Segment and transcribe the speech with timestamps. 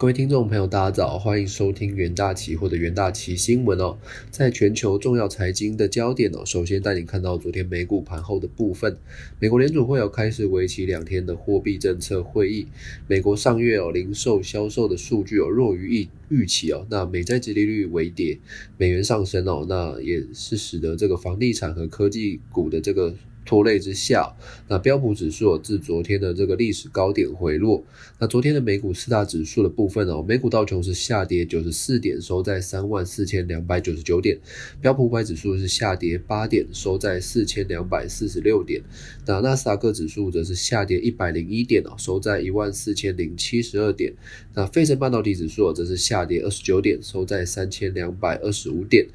[0.00, 3.98] 各位听众朋友，大家早，欢迎收听元大旗或者元大旗新闻哦。
[4.30, 8.96] 在全球重要财经的焦点哦，首先带你看到昨天美股盘后的部分。
[9.40, 12.68] 美国联储会有开始为期两天的货币政策会议。
[13.08, 16.08] 美国上月哦零售销售的数据哦弱于预
[16.42, 18.38] 预期哦，那美债殖利率微跌，
[18.76, 23.12] 美元上升哦，那也是使得这个房地产和科技股的这个。
[23.48, 24.36] 拖累之下，
[24.68, 27.82] 那标普指数自昨天的这个历史高点回落。
[28.18, 34.36] 那昨天的美股四大指数的部分哦，美股道琼是下跌九十四点，收在三万四千两百九十九点；
[34.82, 38.82] 标普五百指数是下跌八点，收在四千两百四十六点。
[39.26, 44.12] 那纳斯达克指数则是下跌一百零一点哦，收在一万四千零七十二点。
[44.54, 49.06] 那费城半导体指数则是下跌二十九点，收在三千两百二十五点。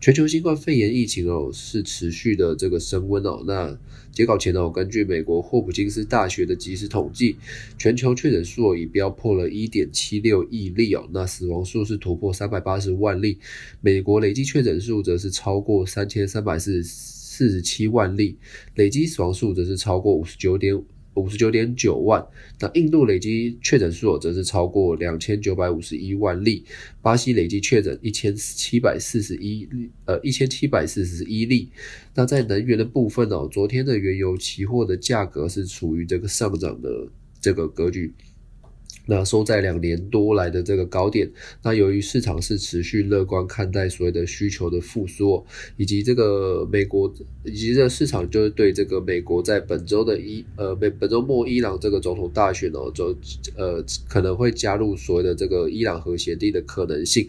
[0.00, 3.42] 全球新冠肺炎疫情哦是持续的这个升温哦。
[3.44, 3.76] 那
[4.12, 7.36] 截稿前哦，根据美国霍普金斯大学的即时统计，
[7.76, 11.08] 全球确诊数已飙破了一点七六亿例哦。
[11.12, 13.38] 那死亡数是突破三百八十万例，
[13.80, 18.36] 美国累计确诊数则是超过三千三百四四十七万例，
[18.76, 20.80] 累计死亡数则是超过五十九点。
[21.18, 22.24] 五十九点九万，
[22.60, 26.64] 那印度累计确诊数则是超过两千九百五十一万例，
[27.02, 29.68] 巴西累计确诊一千七百四十一
[30.04, 31.70] 呃一千七百四十一例。
[32.14, 36.88] 那在能源的部分哦，昨天的原油期货的价格是处于这个上涨的
[37.40, 38.14] 这个格局。
[39.10, 41.30] 那收在两年多来的这个高点，
[41.62, 45.42] 那由于市场是持续乐观看待所谓的需求的复苏，
[45.78, 47.10] 以及这个美国
[47.42, 53.16] 以及这市场就是对这个美国在本周的伊呃本本周末伊朗这个总统大选哦，就
[53.56, 57.26] 呃可能会加入所谓的这个伊朗核协定的可能性。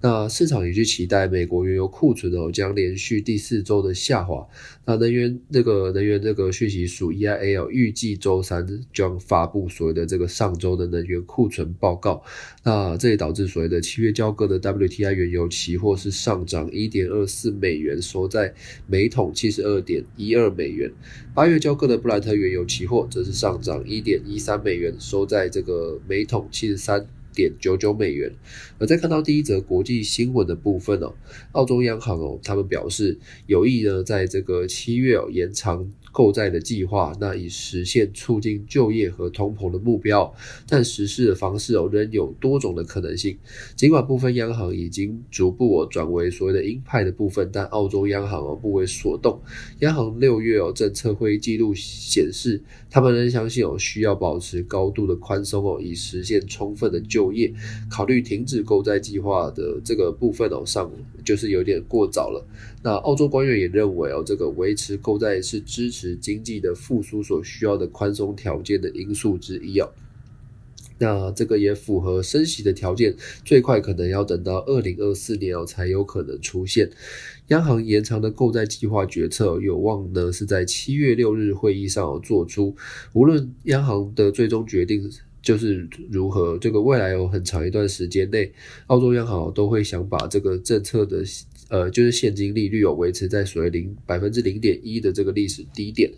[0.00, 4.46] 那市场也去期待美国原油库存哦将连续第四周的下滑。
[4.84, 12.22] 那能源这个能源这个讯息署 EIA 预计周三将发布所谓的这个上周的能源库存报告。
[12.64, 18.54] 那这也导致所谓的七月交割的 WTI 原油期货是上涨一点二四美元，收在
[18.86, 20.90] 每桶七十二点一二美元。
[21.34, 27.06] 八月交割的布兰特原油期货则是上涨一点一三美元，收在这个每桶七十三。
[27.34, 28.32] 点九九美元。
[28.78, 31.14] 而在看到第一则国际新闻的部分哦，
[31.52, 33.16] 澳洲央行哦，他们表示
[33.46, 35.88] 有意呢，在这个七月哦延长。
[36.10, 40.34] 购债的计划，那以实现促进就业和通膨的目标，
[40.68, 43.36] 但实施的方式哦仍有多种的可能性。
[43.76, 49.40] 尽管部分央行已经逐步哦转为所谓的鹰派的部分，但澳洲央行哦不为所动。
[49.80, 57.52] 央行六月哦政策会议记录显示，他们仍相信哦需要保持高度的宽松哦，以实现充分的就业。
[57.90, 60.90] 考虑停止购债计划的这个部分哦上
[61.24, 62.44] 就是有点过早了。
[62.82, 65.97] 那澳洲官员也认为哦，这个维持购债是支持。
[65.98, 69.90] 是经济的复苏所需要的宽松条件的因素之一哦，
[70.98, 76.88] 那这个也符合升息的条件，最快可能要等到二零二四年哦才有可能出现。
[77.48, 82.76] 央行延长的购债计划决策有望呢是在七月六日会议上做出，
[83.12, 85.10] 无论央行的最终决定
[85.42, 88.52] 就是如何，这个未来有很长一段时间内，
[88.86, 91.24] 澳洲央行都会想把这个政策的。
[91.68, 96.10] 呃，就是现金利率有维持在所谓零百分之零点一的这个历史低点。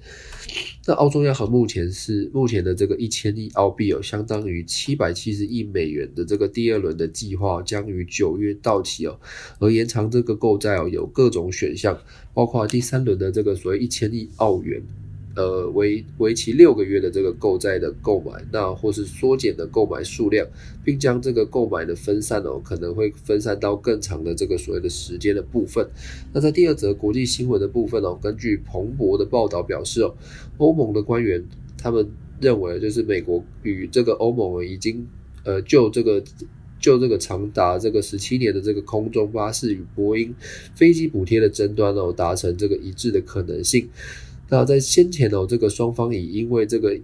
[0.87, 9.21] 那澳洲央行目前是目前的这个一千亿澳币哦，相当于七百七十亿美元的这个第二轮的计划将于九月到期哦。
[9.59, 12.01] 而延长这个购债哦，有各种选项，
[12.33, 14.83] 包括第三轮的这个所谓一千亿澳元。
[15.37, 20.45] 呃，为为期六个月的这个购债的购买，那或是缩减的购买数量，
[20.85, 25.89] 并将这个购买的分散哦，可能会分散到更长的这个所谓的时间的部分。
[26.33, 30.13] 那在第二则国际新闻的部分哦，根据彭博的报道表示哦，
[30.59, 31.45] 欧盟的官员
[31.79, 35.07] 他们认为，就是美国与这个欧盟已经
[35.45, 36.21] 呃就这个
[36.81, 40.35] 就这个长达这个十七年的这个空中巴士与波音
[40.75, 43.89] 飞机补贴的争端哦，达成这个一致的可能性。
[44.51, 46.99] 那在先前哦，这个双方已因为这个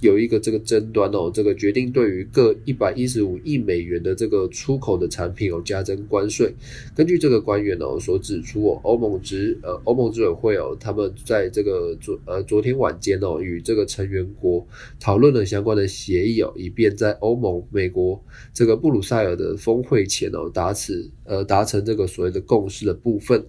[0.00, 6.52] 有一个这个争端哦，这个决定对于各一百一十五亿美元的这个出口的产品哦加征关税。
[6.94, 14.64] 根据这个官员哦所指出哦，欧盟执呃欧盟执委会哦，他们在这个昨呃昨天晚间哦与这个成员国
[15.00, 18.20] 讨论了相关的协议哦，以便在欧盟美国
[18.52, 23.44] 这个布鲁塞尔的峰会前哦达此呃达成这个所谓的共识的部分。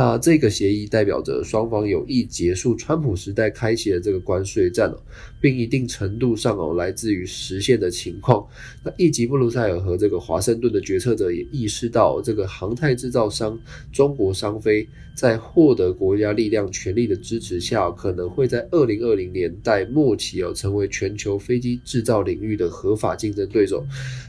[0.00, 4.96] 那这个协议代表着双方有意结束川普时代开启的这个关税战哦，
[5.40, 8.46] 并一定程度上哦来自于实现的情况。
[8.84, 13.58] 那以及布鲁塞尔和这个华盛顿的决策者也意识到，这个航太制造商
[13.92, 14.86] 中国商飞
[15.16, 23.84] 在获得国家力量权力的支持下，可能会在二零二零年代末期哦成为全球飞机制造领域的合法竞争对手。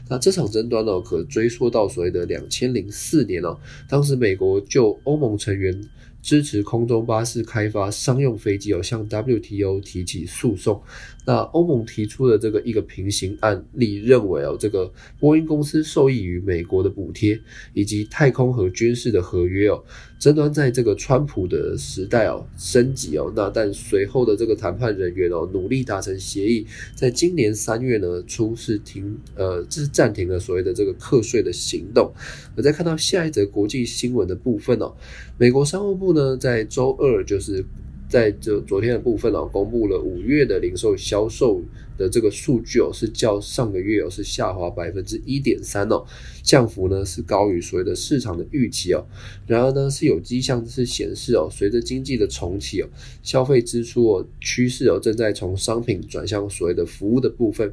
[0.08, 3.56] 那这场争端呢，可追溯到所谓的两千零四年哦，
[3.88, 5.59] 当时美国就欧盟成。
[5.60, 5.80] 原
[6.22, 10.80] 支持空中巴士开发商用飞机哦，向 WTO 提起诉讼。
[11.26, 17.38] 那欧盟提出的这个一个平行案例认为哦，这个波音公司受益于美国的补贴
[17.74, 19.82] 以及太空和军事的合约哦。
[20.18, 32.12] 争端在这个川普的时代哦升级哦，那但随后的这个谈判人员哦努力达成协议，在今年三月呢初是停呃是暂停了所谓的这个课税的行动。
[32.56, 34.94] 我再看到下一则国际新闻的部分哦，
[35.38, 37.64] 美国商务部呢在周二就是。
[38.10, 41.62] 在这昨天的部分哦，公布了五月的零售销售
[41.96, 46.04] 的这个数据哦，是较上个月哦是下滑百分之一点三哦，
[46.42, 49.06] 降幅呢是高于所谓的市场的预期哦。
[49.46, 52.88] 然而呢是有迹象是显示哦，随着经济的重启哦，
[53.22, 57.72] 消费支出哦趋势哦正在从商品转向所谓的服务的部分。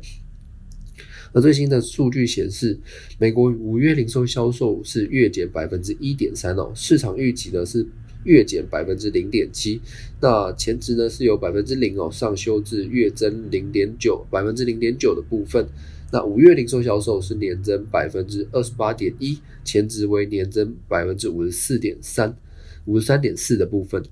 [1.33, 2.79] 而最新的数据显示，
[3.17, 7.87] 美国五月零售销售是月减百分之一点三哦，市场预期呢是。
[8.27, 9.81] 月减百分之零点七，
[10.21, 15.65] 那前值呢是有百分之零哦，上修至月增零点九，百分之零点九的部分。
[16.11, 22.37] 那五月零售销售是年增百分之二十八点一，前值为年增百分之五十四点三，
[22.85, 24.03] 五十三点四的部分。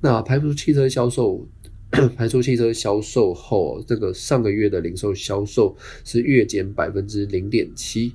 [0.00, 1.46] 那排除汽车销售，
[2.16, 8.12] 排除汽车销售后，这个上个月的零售销售是月减百分之零点七。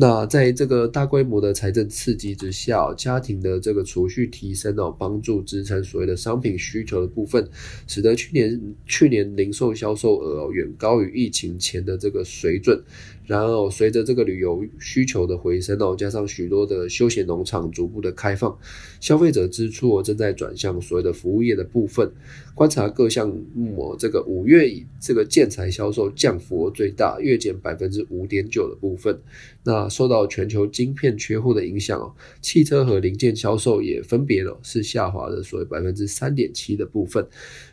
[0.00, 7.44] 那在这个大规模的财政刺激之下，家庭的这个储蓄提升哦，帮助支撑所谓的商品需求的部分，
[7.88, 12.80] 使得去年去年零售销售额远高于疫情前的这个水准。
[13.28, 18.58] 然而，随着这个旅游需求的回升哦，加上许多的休闲农场逐步的开放，
[19.00, 22.10] 消费者支出哦正在转向所谓的服务业的部分。
[22.54, 29.16] 观察各项目，这个五月以这个建材销售降幅最大，月减百分之五点九的部分。
[29.62, 32.10] 那受到全球晶片缺货的影响哦，
[32.40, 37.24] 汽车和零件销售也分别了是下滑的，所谓百分之三点七的部分。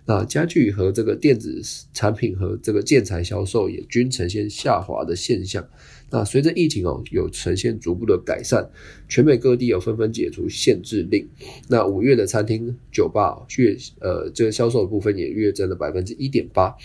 [0.06, 1.62] 那家具和这个电子
[1.94, 5.68] 产品和这个建材销售也均呈现下滑的现象。
[6.12, 8.70] 那随着疫情哦有呈现逐步的改善，
[9.10, 11.28] 全美各地有纷纷解除限制令。
[11.68, 16.76] 那五月的餐厅、酒吧月呃这个销售部分也月增了百分之一点八。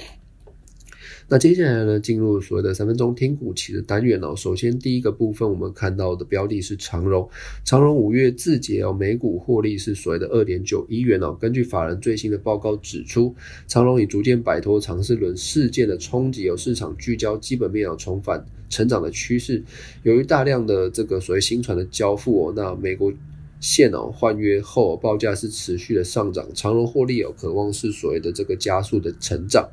[1.33, 4.35] 那接下来呢，进入所谓的三分钟听股期的单元哦。
[4.35, 7.31] 首先第一个部分，我们看到的标的是长荣。
[7.65, 11.33] 长荣五月自结哦，每股获利是所谓的二点九一元哦。
[11.41, 13.33] 根据法人最新的报告指出，
[13.69, 19.63] 长荣已逐渐摆脱长四轮事件的冲击，有市场聚焦基本面有重返成长的趋势。
[20.03, 23.13] 由于大量的这个所谓新船的交付哦，那美国
[23.61, 29.69] 线哦换约后报价是持续的上涨，长荣获利有渴望是所谓的这个加速的成长。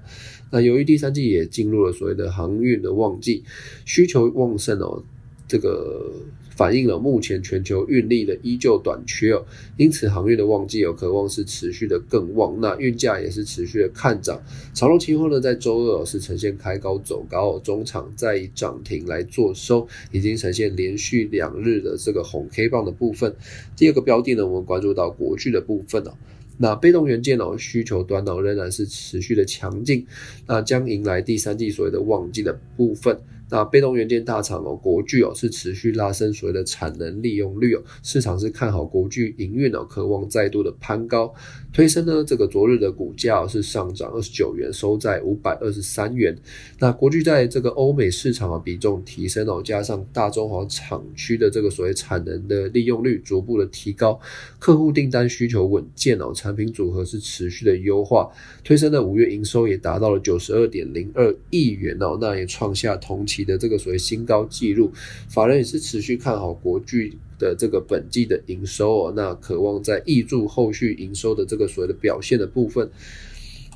[0.52, 3.44] 那由于第三季也进入了所谓的航运的旺季，
[3.86, 5.04] 需求旺盛哦，
[5.48, 6.12] 这个
[6.58, 9.46] 反映了目前全球运力的依旧短缺哦，
[9.78, 14.42] 因此航运的旺季有渴望是持续的更旺，那运价也是持续的看涨。
[14.74, 23.36] 长隆期货呢在周二是呈现开高走高，中场再以涨停来做收，已经呈现连续两日的这个红 K 棒的部分。
[23.76, 26.12] 第二个标的呢，我们关注到国巨的部分哦。
[26.58, 30.08] 那被动元件哦，需求端哦仍然是持续的强劲，
[30.48, 33.16] 那将迎来第三季所谓的旺季的部分。
[33.50, 41.34] 那被动元件大厂哦，国巨哦是持续拉升所谓的产能利用率哦，市场是看好国巨营运哦，渴望再度的攀高，
[41.72, 46.38] 推升呢这个昨日的股价是上涨二十九元，收在五百二十三元。
[46.80, 54.20] 那国巨在这个欧美市场的比重提升哦，加上大中华厂区的这个所谓产能的利用率逐步的提高，
[54.60, 58.30] 客户订单需求稳健哦，产品组合是持续的优化，
[58.64, 63.37] 推升的五月营收也达到了九十二点零二亿元哦，那也创下同期。
[63.44, 64.92] 的这个所谓新高纪录，
[65.30, 72.90] 法人也是持续看好国巨的这个本季的营收哦，那渴望在挹注后续营收的这个所谓的表现的部分。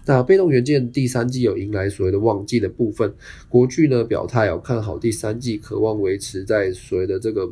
[0.04, 3.14] 那被动元件第三季有迎来所谓的旺季的部分，
[3.48, 7.48] 国巨呢表态哦看好第三季，渴望维持在所谓的这个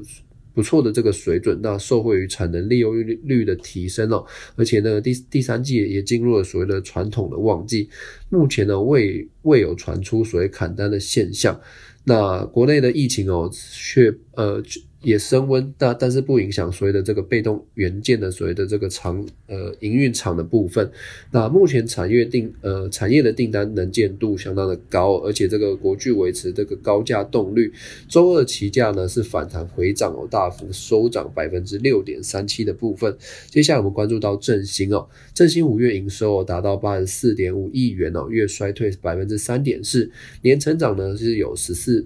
[0.55, 1.59] 不错的这个水准。
[1.61, 4.25] 那受惠于产能利用率率的提升哦，
[4.55, 7.87] 而且呢第第三季也进入了所谓的传统的旺季，
[8.29, 11.61] 目前呢未未有传出所谓砍单的现象。
[12.09, 14.59] 那国内的疫情哦，却呃
[15.01, 20.91] 也升温，但但是不影响所谓的这个被动元件的所谓的这个厂呃营运厂的部分。
[21.31, 27.71] 那目前产业订呃产业的订单能见度相当的高，而且这个国巨维持这个高价动率，
[28.09, 33.15] 周二期价呢是反弹回涨哦，大幅收涨百分之六点三七的部分。
[33.47, 42.05] 接下来我们关注到振兴哦，振兴五月营收哦达到八十四点五亿元哦，月衰退百分之三点四，年成长呢是有十四。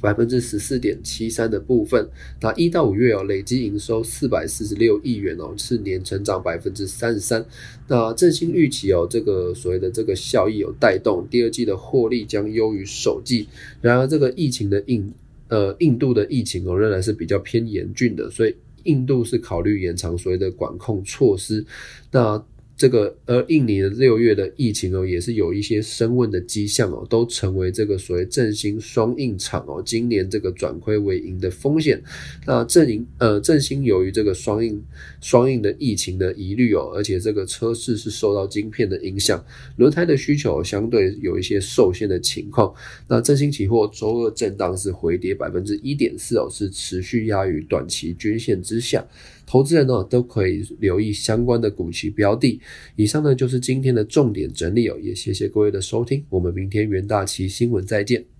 [0.00, 2.08] 百分之十四点七三的部分，
[2.40, 7.44] 那一到五月哦，累计营收四百四十六亿元哦，是年成长百分之三十三。
[7.86, 13.48] 那振兴预期哦，这个所谓的这个效益有带动，第二季的获利将优于首季。
[13.80, 15.12] 然而，这个疫情的印
[15.48, 21.64] 呃印度的疫情哦，仍然是比较偏严峻的，所以印度是考虑延长所谓的管控措施。
[22.10, 22.42] 那
[22.78, 32.00] 这个，而印尼的六月的疫情哦，也是有一些升温的迹象哦，都成为这个所谓振兴双印厂哦，今年这个转亏为盈的风险。
[32.46, 34.80] 那振兴呃振兴由于这个双印
[35.20, 39.44] 双印的疫情的疑虑哦，而且这个车市是受到晶片的影响，
[39.76, 42.72] 轮胎的需求相对有一些受限的情况。
[43.08, 49.04] 那振兴期货周二震荡是回跌百分之一点四哦，是持续压于短期均线之下。
[49.44, 52.60] 投资人呢都可以留意相关的股期标的。
[52.96, 58.37] 以上呢就是今天的重点整理哦，也谢谢各位的收听，我们明天元大旗新闻再见。